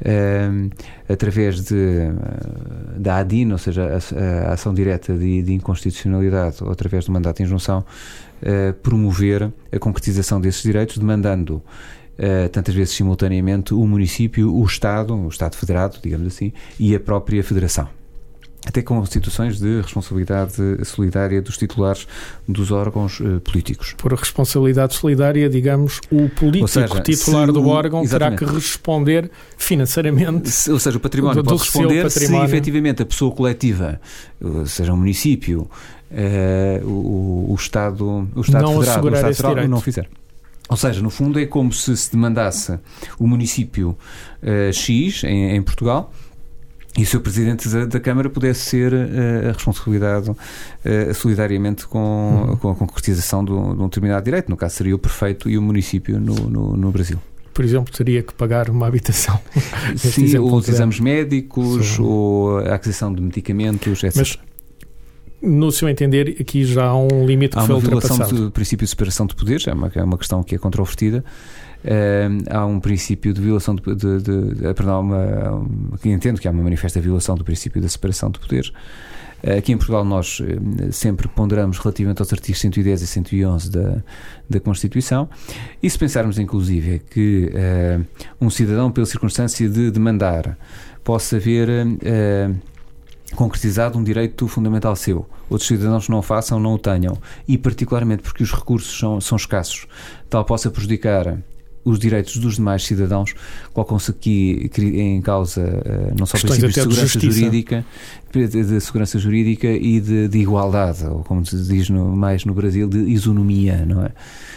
Uh, 0.00 0.70
através 1.08 1.60
de, 1.60 1.74
uh, 1.74 2.98
da 2.98 3.16
ADIN, 3.18 3.52
ou 3.52 3.58
seja, 3.58 3.86
a, 3.86 4.48
a 4.48 4.52
ação 4.54 4.72
direta 4.72 5.12
de, 5.16 5.42
de, 5.42 5.52
inconstitucionalidade, 5.52 6.56
ou 6.62 6.70
através 6.70 7.04
do 7.04 7.12
mandato 7.12 7.36
de 7.36 7.42
injunção, 7.42 7.84
uh, 8.42 8.72
promover 8.82 9.52
a 9.70 9.78
concretização 9.78 10.40
desses 10.40 10.62
direitos, 10.62 10.96
demandando 10.98 11.62
tantas 12.52 12.74
vezes 12.74 12.92
simultaneamente 12.94 13.72
o 13.72 13.86
município, 13.86 14.54
o 14.54 14.62
Estado, 14.66 15.14
o 15.14 15.28
Estado 15.28 15.56
federado, 15.56 15.96
digamos 16.02 16.26
assim, 16.26 16.52
e 16.78 16.94
a 16.94 17.00
própria 17.00 17.42
Federação 17.42 17.88
até 18.66 18.82
com 18.82 19.04
situações 19.06 19.58
de 19.58 19.80
responsabilidade 19.80 20.54
solidária 20.84 21.40
dos 21.40 21.56
titulares 21.56 22.06
dos 22.46 22.70
órgãos 22.70 23.18
uh, 23.20 23.40
políticos. 23.40 23.94
Por 23.96 24.12
responsabilidade 24.12 24.94
solidária, 24.94 25.48
digamos, 25.48 26.00
o 26.10 26.28
político 26.28 26.68
seja, 26.68 27.00
titular 27.00 27.50
do 27.50 27.66
órgão 27.66 28.06
terá 28.06 28.30
que 28.30 28.44
responder 28.44 29.30
financeiramente. 29.56 30.50
Se, 30.50 30.70
ou 30.70 30.78
seja, 30.78 30.98
o 30.98 31.00
património 31.00 31.42
do, 31.42 31.46
pode 31.46 31.58
do 31.58 31.62
responder 31.62 32.02
património. 32.02 32.48
se 32.48 32.54
efetivamente 32.54 33.02
a 33.02 33.06
pessoa 33.06 33.32
coletiva, 33.32 34.00
seja 34.66 34.92
um 34.92 34.96
município, 34.96 35.68
uh, 36.10 36.86
o, 36.86 37.52
o, 37.52 37.54
Estado, 37.54 38.28
o 38.34 38.40
Estado 38.40 38.62
não 38.62 38.80
Federado, 38.80 39.06
o 39.06 39.14
Estado 39.14 39.34
Federal, 39.34 39.68
não 39.68 39.80
fizer. 39.80 40.08
Ou 40.68 40.76
seja, 40.76 41.02
no 41.02 41.10
fundo 41.10 41.40
é 41.40 41.46
como 41.46 41.72
se 41.72 41.96
se 41.96 42.12
demandasse 42.12 42.78
o 43.18 43.26
município 43.26 43.96
uh, 44.42 44.72
X 44.72 45.24
em, 45.24 45.56
em 45.56 45.62
Portugal 45.62 46.12
e 46.98 47.06
se 47.06 47.16
o 47.16 47.20
Presidente 47.20 47.68
da, 47.68 47.84
da 47.84 48.00
Câmara 48.00 48.28
pudesse 48.28 48.62
ser 48.62 48.92
uh, 48.92 49.48
a 49.50 49.52
responsabilidade 49.52 50.30
uh, 50.30 51.14
solidariamente 51.14 51.86
com, 51.86 51.98
uhum. 52.48 52.56
com 52.56 52.70
a 52.70 52.74
concretização 52.74 53.44
de 53.44 53.52
um, 53.52 53.76
de 53.76 53.82
um, 53.82 53.84
determinado 53.84 54.24
direito, 54.24 54.48
no 54.48 54.56
caso 54.56 54.76
seria 54.76 54.94
o 54.94 54.98
prefeito 54.98 55.48
e 55.48 55.56
o 55.56 55.62
município 55.62 56.18
no, 56.18 56.34
no, 56.34 56.76
no 56.76 56.90
Brasil. 56.90 57.18
Por 57.54 57.64
exemplo, 57.64 57.92
teria 57.92 58.22
que 58.22 58.32
pagar 58.32 58.70
uma 58.70 58.86
habitação. 58.86 59.38
Sim, 59.96 60.36
ou 60.38 60.54
os 60.54 60.68
exames 60.68 60.98
médicos, 60.98 61.86
Sim. 61.86 62.02
ou 62.02 62.58
a 62.58 62.74
aquisição 62.74 63.12
de 63.12 63.20
medicamentos, 63.20 64.02
etc. 64.02 64.16
Mas, 64.16 64.38
no 65.42 65.72
seu 65.72 65.88
entender, 65.88 66.36
aqui 66.40 66.64
já 66.64 66.86
há 66.86 66.96
um 66.96 67.24
limite 67.26 67.56
que 67.56 67.58
há 67.58 67.66
foi 67.66 67.74
ultrapassado. 67.74 68.12
Há 68.12 68.16
uma 68.16 68.26
violação 68.26 68.46
do 68.46 68.50
princípio 68.50 68.84
de 68.84 68.90
separação 68.90 69.26
de 69.26 69.34
poderes, 69.34 69.66
é 69.66 69.72
uma, 69.72 69.90
é 69.94 70.02
uma 70.02 70.18
questão 70.18 70.42
que 70.42 70.54
é 70.54 70.58
controvertida. 70.58 71.24
Uh, 71.82 72.44
há 72.50 72.66
um 72.66 72.78
princípio 72.78 73.32
de 73.32 73.40
violação 73.40 73.74
de, 73.74 73.82
de, 73.82 74.20
de, 74.20 74.54
de 74.54 74.74
perdão, 74.74 75.00
uma, 75.00 75.66
entendo 76.04 76.38
que 76.38 76.46
há 76.46 76.50
uma 76.50 76.62
manifesta 76.62 77.00
violação 77.00 77.34
do 77.34 77.44
princípio 77.44 77.80
da 77.80 77.88
separação 77.88 78.30
de 78.30 78.38
poderes. 78.38 78.68
Uh, 79.42 79.56
aqui 79.56 79.72
em 79.72 79.78
Portugal 79.78 80.04
nós 80.04 80.40
uh, 80.40 80.92
sempre 80.92 81.26
ponderamos 81.28 81.78
relativamente 81.78 82.20
aos 82.20 82.30
artigos 82.32 82.60
110 82.60 83.00
e 83.00 83.06
111 83.06 83.70
da, 83.70 84.02
da 84.48 84.60
Constituição 84.60 85.26
e 85.82 85.88
se 85.88 85.98
pensarmos 85.98 86.38
inclusive 86.38 86.98
que 87.10 87.50
um 88.38 88.50
cidadão 88.50 88.92
pela 88.92 89.06
circunstância 89.06 89.66
de 89.66 89.90
demandar 89.90 90.58
possa 91.02 91.38
ver 91.38 91.68
concretizado 93.34 93.98
um 93.98 94.04
direito 94.04 94.46
fundamental 94.48 94.94
seu. 94.96 95.26
Outros 95.48 95.68
cidadãos 95.68 96.08
não 96.08 96.18
o 96.18 96.22
façam, 96.22 96.58
não 96.60 96.74
o 96.74 96.78
tenham. 96.78 97.16
E 97.46 97.56
particularmente 97.56 98.22
porque 98.22 98.42
os 98.42 98.52
recursos 98.52 98.98
são, 98.98 99.20
são 99.20 99.36
escassos, 99.36 99.86
tal 100.28 100.44
possa 100.44 100.70
prejudicar 100.70 101.38
os 101.84 101.98
direitos 101.98 102.36
dos 102.36 102.56
demais 102.56 102.84
cidadãos, 102.84 103.34
colocam-se 103.72 104.10
aqui 104.10 104.70
em 104.78 105.20
causa 105.22 105.62
uh, 105.62 106.18
não 106.18 106.26
só 106.26 106.38
princípios 106.38 106.74
de 106.74 106.80
segurança 106.80 107.18
de 107.18 107.30
jurídica, 107.30 107.84
de, 108.32 108.80
segurança 108.80 109.18
jurídica 109.18 109.68
e 109.68 110.00
de, 110.00 110.28
de, 110.28 110.38
igualdade, 110.38 111.04
ou 111.06 111.24
como 111.24 111.44
se 111.44 111.56
diz 111.56 111.88
no, 111.88 112.14
mais 112.14 112.44
no 112.44 112.52
Brasil, 112.52 112.88
de 112.88 112.98
isonomia, 112.98 113.84
não 113.86 114.04
é? 114.04 114.10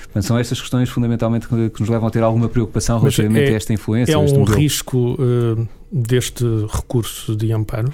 Portanto, 0.03 0.27
são 0.27 0.38
estas 0.38 0.62
questões 0.62 0.89
fundamentalmente 0.89 1.48
que, 1.48 1.70
que 1.70 1.80
nos 1.80 1.89
levam 1.89 2.08
a 2.08 2.12
ter 2.12 2.22
alguma 2.22 2.48
preocupação 2.48 3.00
relativamente 3.00 3.50
é, 3.50 3.53
a 3.53 3.58
esta 3.58 3.74
influência. 3.74 4.13
É 4.13 4.18
um 4.18 4.44
risco 4.44 5.15
uh, 5.20 5.68
deste 5.92 6.46
recurso 6.72 7.36
de 7.36 7.51
amparo? 7.51 7.92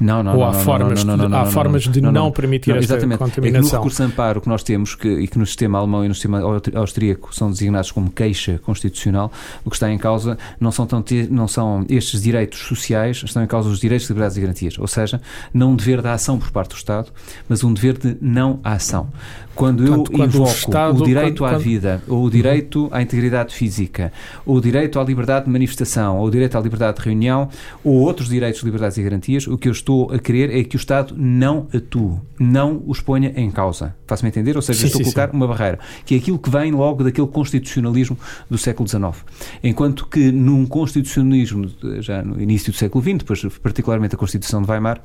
Não, 0.00 0.22
não, 0.22 0.36
Ou 0.36 0.44
há 0.44 0.52
não, 0.52 0.60
formas, 0.60 1.04
não, 1.04 1.16
não, 1.16 1.28
de, 1.28 1.34
há 1.34 1.46
formas 1.46 1.82
de 1.82 2.00
não, 2.00 2.30
permitir 2.30 2.70
esta 2.72 2.94
exatamente. 2.94 3.18
contaminação. 3.18 3.60
É 3.60 3.62
que 3.62 3.72
no 3.72 3.78
recurso 3.78 4.02
amparo 4.02 4.40
que 4.40 4.48
nós 4.48 4.62
temos, 4.62 4.94
que, 4.94 5.08
e 5.08 5.28
que 5.28 5.38
no 5.38 5.46
sistema 5.46 5.78
alemão 5.78 6.04
e 6.04 6.08
no 6.08 6.14
sistema 6.14 6.40
austríaco 6.74 7.34
são 7.34 7.50
designados 7.50 7.90
como 7.90 8.10
queixa 8.10 8.58
constitucional, 8.62 9.32
o 9.64 9.70
que 9.70 9.76
está 9.76 9.90
em 9.90 9.98
causa 9.98 10.38
não 10.60 10.70
são, 10.70 10.86
tão, 10.86 11.04
não 11.30 11.48
são 11.48 11.84
estes 11.88 12.22
direitos 12.22 12.60
sociais, 12.60 13.22
estão 13.24 13.42
em 13.42 13.46
causa 13.46 13.68
os 13.68 13.80
direitos, 13.80 14.08
liberdades 14.08 14.36
e 14.36 14.40
garantias. 14.40 14.78
Ou 14.78 14.86
seja, 14.86 15.20
não 15.52 15.72
um 15.72 15.76
dever 15.76 16.02
da 16.02 16.12
ação 16.12 16.38
por 16.38 16.50
parte 16.50 16.70
do 16.70 16.76
Estado, 16.76 17.08
mas 17.48 17.62
um 17.64 17.72
dever 17.72 17.98
de 17.98 18.16
não 18.20 18.60
ação. 18.62 19.08
Quando 19.54 19.84
Portanto, 19.84 20.12
eu 20.12 20.18
quando 20.18 20.28
invoco 20.28 20.50
o, 20.50 20.54
Estado, 20.54 21.02
o 21.02 21.04
direito 21.04 21.38
quando, 21.38 21.50
à 21.50 21.54
quando... 21.54 21.62
vida, 21.62 22.02
ou 22.08 22.24
o 22.24 22.30
direito 22.30 22.88
à 22.90 23.02
integridade 23.02 23.54
física, 23.54 24.12
ou 24.46 24.56
o 24.56 24.60
direito 24.60 24.98
à 24.98 25.04
liberdade 25.04 25.44
de 25.44 25.50
manifestação, 25.50 26.18
ou 26.18 26.26
o 26.26 26.30
direito 26.30 26.56
à 26.56 26.60
liberdade 26.60 26.98
de 26.98 27.04
reunião, 27.04 27.48
ou 27.84 27.94
outros 27.94 28.28
direitos, 28.28 28.62
liberdades 28.62 28.96
e 28.96 29.02
garantias, 29.02 29.46
o 29.46 29.58
que 29.58 29.68
eu 29.68 29.72
estou 29.72 30.10
a 30.12 30.18
querer 30.18 30.54
é 30.54 30.64
que 30.64 30.76
o 30.76 30.78
Estado 30.78 31.14
não 31.16 31.66
atue, 31.74 32.16
não 32.38 32.82
os 32.86 33.00
ponha 33.00 33.32
em 33.36 33.50
causa. 33.50 33.94
Faço-me 34.06 34.28
entender? 34.28 34.56
Ou 34.56 34.62
seja, 34.62 34.80
sim, 34.80 34.86
estou 34.86 34.98
sim, 34.98 35.10
a 35.10 35.12
colocar 35.12 35.30
sim. 35.30 35.36
uma 35.36 35.46
barreira, 35.46 35.78
que 36.04 36.14
é 36.14 36.18
aquilo 36.18 36.38
que 36.38 36.50
vem 36.50 36.72
logo 36.72 37.04
daquele 37.04 37.26
constitucionalismo 37.26 38.18
do 38.48 38.56
século 38.56 38.88
XIX. 38.88 39.24
Enquanto 39.62 40.06
que 40.06 40.32
num 40.32 40.66
constitucionalismo, 40.66 41.70
já 42.00 42.22
no 42.22 42.40
início 42.40 42.72
do 42.72 42.78
século 42.78 43.02
XX, 43.02 43.18
depois 43.18 43.44
particularmente 43.62 44.14
a 44.14 44.18
Constituição 44.18 44.62
de 44.62 44.70
Weimar, 44.70 45.00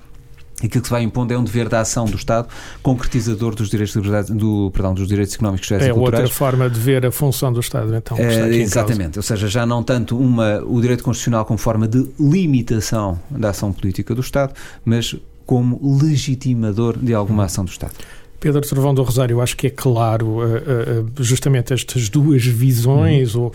Aquilo 0.64 0.82
que 0.82 0.88
se 0.88 0.92
vai 0.92 1.04
impondo 1.04 1.34
é 1.34 1.38
um 1.38 1.44
dever 1.44 1.70
da 1.70 1.82
ação 1.82 2.06
do 2.06 2.18
Estado 2.18 2.48
concretizador 2.82 3.54
dos 3.54 3.70
direitos 3.70 3.96
do, 4.30 4.72
perdão, 4.72 4.94
dos 4.94 5.08
direitos 5.08 5.36
económicos, 5.36 5.68
sociais 5.68 5.84
é 5.84 5.90
e 5.90 5.94
culturais. 5.94 6.20
É 6.20 6.24
outra 6.24 6.36
forma 6.36 6.70
de 6.70 6.80
ver 6.80 7.06
a 7.06 7.12
função 7.12 7.54
do 7.54 7.60
Estado, 7.60 7.96
então. 7.96 8.18
É, 8.18 8.56
exatamente, 8.56 9.20
ou 9.20 9.24
seja, 9.24 9.48
já 9.48 9.68
não 9.68 9.84
tanto 9.84 10.18
uma, 10.18 10.64
o 10.66 10.82
direito 10.82 11.04
constitucional 11.04 11.46
como 11.46 11.60
forma 11.60 11.88
de 11.88 12.08
limitação 12.20 13.20
da 13.30 13.50
ação 13.50 13.72
política 13.72 14.16
do 14.16 14.22
Estado, 14.22 14.54
mas 14.84 15.16
como 15.46 15.80
legitimador 16.02 16.98
de 16.98 17.14
alguma 17.14 17.46
ação 17.46 17.64
do 17.64 17.70
Estado. 17.70 17.94
Pedro 18.40 18.62
Trovão 18.62 18.94
do 18.94 19.04
Rosário, 19.04 19.42
acho 19.42 19.56
que 19.58 19.68
é 19.68 19.70
claro 19.70 20.44
eh, 20.44 20.64
eh, 20.68 21.04
justamente 21.20 21.74
estas 21.74 22.08
duas 22.10 22.46
visões, 22.46 23.34
uhum. 23.36 23.52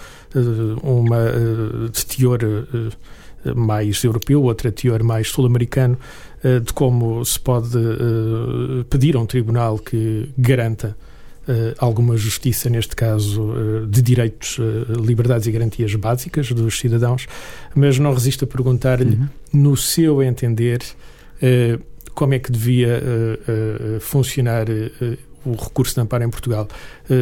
ou 0.82 1.00
uma 1.00 1.18
de 1.92 2.06
teor 2.06 2.40
mais 3.54 4.02
europeu, 4.04 4.42
outra 4.42 4.70
de 4.70 4.82
teor 4.82 5.02
mais 5.02 5.28
sul-americano, 5.28 5.98
eh, 6.44 6.60
de 6.60 6.72
como 6.72 7.24
se 7.24 7.38
pode 7.38 7.76
eh, 7.78 8.84
pedir 8.90 9.16
a 9.16 9.20
um 9.20 9.26
tribunal 9.26 9.78
que 9.78 10.28
garanta 10.36 10.96
eh, 11.46 11.74
alguma 11.78 12.16
justiça, 12.16 12.68
neste 12.68 12.96
caso, 12.96 13.54
de 13.88 14.02
direitos, 14.02 14.58
liberdades 15.04 15.46
e 15.46 15.52
garantias 15.52 15.94
básicas 15.94 16.50
dos 16.50 16.78
cidadãos, 16.78 17.26
mas 17.74 17.98
não 17.98 18.12
resisto 18.12 18.44
a 18.44 18.48
perguntar-lhe, 18.48 19.16
uhum. 19.16 19.28
no 19.52 19.76
seu 19.76 20.22
entender, 20.22 20.80
como 22.14 22.34
é 22.34 22.38
que 22.38 22.52
devia 22.52 23.02
funcionar 24.00 24.66
o 25.44 25.52
recurso 25.52 25.94
de 25.94 26.00
amparo 26.00 26.24
em 26.24 26.30
Portugal. 26.30 26.68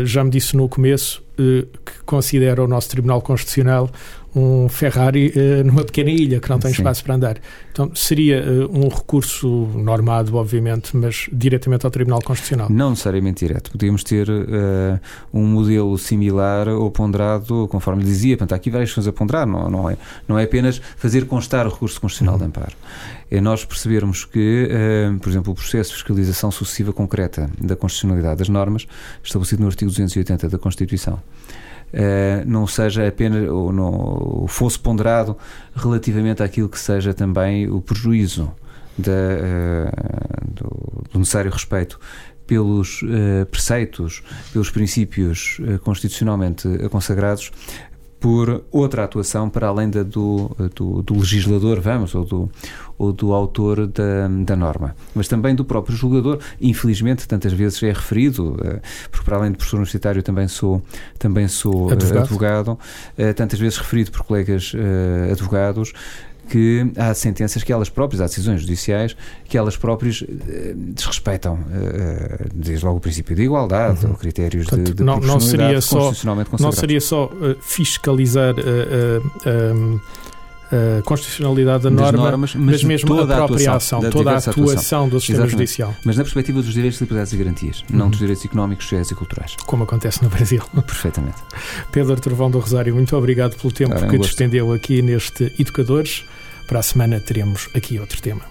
Já 0.05 0.23
me 0.23 0.31
disse 0.31 0.57
no 0.57 0.69
começo 0.69 1.23
que 1.37 2.05
considera 2.05 2.63
o 2.63 2.69
nosso 2.69 2.89
Tribunal 2.91 3.23
Constitucional 3.23 3.91
um 4.35 4.69
Ferrari 4.69 5.33
uh, 5.35 5.65
numa 5.65 5.85
pequena 5.85 6.11
ilha 6.11 6.41
que 6.41 6.49
não 6.49 6.59
tem 6.59 6.73
Sim. 6.73 6.79
espaço 6.79 7.03
para 7.03 7.15
andar. 7.15 7.37
Então 7.73 7.91
seria 7.95 8.43
uh, 8.43 8.79
um 8.79 8.89
recurso 8.89 9.49
normado, 9.75 10.37
obviamente, 10.37 10.97
mas 10.97 11.29
diretamente 11.33 11.85
ao 11.85 11.91
Tribunal 11.91 12.21
Constitucional. 12.23 12.69
Não 12.71 12.91
necessariamente 12.91 13.45
direto. 13.45 13.73
Podíamos 13.73 14.05
ter 14.05 14.29
uh, 14.29 15.01
um 15.33 15.47
modelo 15.47 15.97
similar 15.99 16.69
ou 16.69 16.91
ponderado, 16.91 17.67
conforme 17.69 18.03
lhe 18.03 18.09
dizia. 18.09 18.37
Portanto, 18.37 18.53
há 18.53 18.57
aqui 18.57 18.71
várias 18.71 18.93
coisas 18.93 19.09
a 19.09 19.13
ponderar. 19.13 19.47
Não, 19.47 19.69
não, 19.69 19.91
é, 19.91 19.97
não 20.29 20.39
é 20.39 20.45
apenas 20.45 20.81
fazer 20.97 21.27
constar 21.27 21.67
o 21.67 21.71
recurso 21.71 22.01
constitucional 22.01 22.35
uhum. 22.35 22.41
de 22.41 22.47
amparo. 22.47 22.77
É 23.31 23.41
nós 23.41 23.65
percebermos 23.65 24.25
que, 24.25 24.69
por 25.23 25.29
exemplo, 25.29 25.53
o 25.53 25.55
processo 25.55 25.91
de 25.91 25.97
fiscalização 25.99 26.51
sucessiva 26.51 26.93
concreta 26.93 27.49
da 27.61 27.77
das 28.37 28.49
normas, 28.49 28.87
estabelecido 29.23 29.63
no 29.63 29.69
artigo 29.69 29.91
280 29.91 30.49
da 30.49 30.59
Constituição, 30.59 31.21
Uh, 31.93 32.47
não 32.47 32.69
seja 32.69 33.09
apenas 33.09 33.49
ou 33.49 33.73
não 33.73 34.47
fosse 34.47 34.79
ponderado 34.79 35.37
relativamente 35.75 36.41
àquilo 36.41 36.69
que 36.69 36.79
seja 36.79 37.13
também 37.13 37.69
o 37.69 37.81
prejuízo 37.81 38.45
uh, 38.45 39.03
do, 40.47 41.03
do, 41.11 41.19
necessário 41.19 41.51
respeito 41.51 41.99
pelos 42.47 43.03
uh, 43.03 43.45
preceitos, 43.51 44.23
pelos 44.53 44.71
princípios 44.71 45.59
constitucionalmente 45.83 46.69
consagrados, 46.91 47.51
por 48.21 48.63
outra 48.71 49.05
atuação 49.05 49.49
para 49.49 49.67
além 49.67 49.89
da 49.89 50.03
do, 50.03 50.55
do, 50.77 51.03
do, 51.03 51.15
legislador, 51.19 51.81
vamos, 51.81 52.15
ou 52.15 52.25
do, 52.25 52.51
ou 52.99 53.13
do 53.15 53.33
autor 53.33 53.87
da, 53.87 54.29
da 54.45 54.55
norma, 54.55 54.95
mas 55.15 55.27
também 55.27 55.55
do 55.55 55.65
próprio 55.65 55.97
julgador. 55.97 56.39
Infelizmente, 56.61 57.27
tantas 57.27 57.55
vezes 57.55 57.83
é 57.83 57.87
referido, 57.87 58.53
uh, 58.53 58.81
porque 59.11 59.25
para 59.25 59.39
além 59.39 59.53
de 59.53 59.57
professor 59.57 59.77
universitário 59.77 60.23
também 60.23 60.47
sou, 60.47 60.83
também 61.19 61.49
sou 61.49 61.89
uh, 61.89 61.93
advogado, 61.93 62.23
advogado. 62.25 62.79
Uh, 63.19 63.33
tantas 63.35 63.59
vezes 63.59 63.79
referido 63.79 64.11
por 64.11 64.23
colegas 64.23 64.73
advogados, 65.33 65.93
que 66.51 66.91
há 66.97 67.15
sentenças 67.15 67.63
que 67.63 67.73
elas 67.73 67.89
próprias, 67.89 68.21
há 68.21 68.25
decisões 68.25 68.61
judiciais 68.61 69.17
que 69.45 69.57
elas 69.57 69.77
próprias 69.77 70.23
eh, 70.23 70.75
desrespeitam, 70.77 71.61
eh, 71.73 72.47
desde 72.53 72.85
logo 72.85 72.99
o 72.99 73.01
princípio 73.01 73.37
de 73.37 73.43
igualdade, 73.43 74.05
uhum. 74.05 74.13
ou 74.13 74.17
critérios 74.17 74.67
Portanto, 74.67 74.89
de, 74.89 74.95
de 74.95 75.05
não, 75.05 75.21
não 75.21 75.39
seria 75.39 75.81
só 75.81 76.13
Não 76.61 76.73
seria 76.73 77.01
só 77.01 77.27
uh, 77.27 77.57
fiscalizar 77.61 78.55
uh, 80.73 80.99
a 80.99 81.03
constitucionalidade 81.03 81.85
da 81.85 81.91
norma, 81.91 82.19
normas, 82.19 82.55
mas, 82.55 82.65
mas 82.65 82.85
mesmo 82.85 83.09
toda 83.09 83.35
a 83.35 83.37
própria 83.37 83.71
a 83.71 83.75
atuação, 83.75 83.99
ação, 83.99 84.11
toda 84.11 84.31
a 84.31 84.37
atuação, 84.37 84.63
atuação 84.63 85.09
do 85.09 85.21
sistema 85.21 85.45
Exatamente. 85.45 85.69
judicial. 85.69 85.95
Mas 86.05 86.17
na 86.17 86.23
perspectiva 86.23 86.63
dos 86.63 86.73
direitos, 86.73 87.01
liberdades 87.01 87.33
e 87.33 87.37
garantias, 87.37 87.85
uhum. 87.91 87.99
não 87.99 88.11
dos 88.11 88.19
direitos 88.19 88.45
económicos, 88.45 88.85
sociais 88.85 89.11
e 89.11 89.15
culturais. 89.15 89.57
Como 89.67 89.85
acontece 89.85 90.23
no 90.23 90.29
Brasil. 90.29 90.63
Perfeitamente. 90.87 91.39
Pedro 91.91 92.17
Trovão 92.21 92.51
do 92.51 92.59
Rosário, 92.59 92.95
muito 92.95 93.17
obrigado 93.17 93.57
pelo 93.57 93.73
tempo 93.73 93.95
um 93.95 94.09
que 94.09 94.19
despendeu 94.19 94.73
aqui 94.73 95.03
neste 95.03 95.53
Educadores. 95.59 96.25
Para 96.67 96.79
a 96.79 96.83
semana 96.83 97.19
teremos 97.19 97.69
aqui 97.75 97.99
outro 97.99 98.21
tema. 98.23 98.43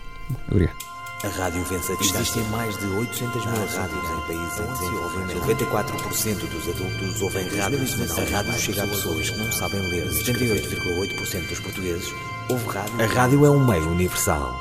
Obrigado. 0.50 0.89
A 1.22 1.28
rádio 1.28 1.62
vence 1.66 1.92
a 1.92 1.96
distância. 1.98 2.40
Existem 2.40 2.44
mais 2.46 2.78
de 2.78 2.86
800 2.86 3.46
mil 3.46 3.66
rádios 3.66 4.10
em 4.10 4.22
países 4.28 4.60
em 4.60 4.74
desenvolvimento. 4.74 5.40
94% 5.42 6.50
dos 6.50 6.70
adultos 6.70 7.22
ouvem 7.22 7.48
rádio 7.58 7.88
semanal. 7.88 8.20
A 8.20 8.38
rádio 8.38 8.54
chega 8.54 8.84
a 8.84 8.88
pessoas 8.88 9.30
que 9.30 9.38
não 9.38 9.52
sabem 9.52 9.82
ler. 9.82 10.08
78,8% 10.08 11.48
dos 11.50 11.60
portugueses 11.60 12.14
ouvem 12.50 12.68
rádio. 12.68 13.02
A 13.02 13.06
rádio 13.06 13.46
é 13.46 13.50
um 13.50 13.66
meio 13.66 13.90
universal. 13.90 14.58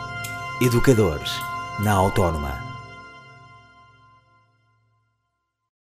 Educadores, 0.61 1.31
na 1.79 1.93
Autónoma. 1.93 2.68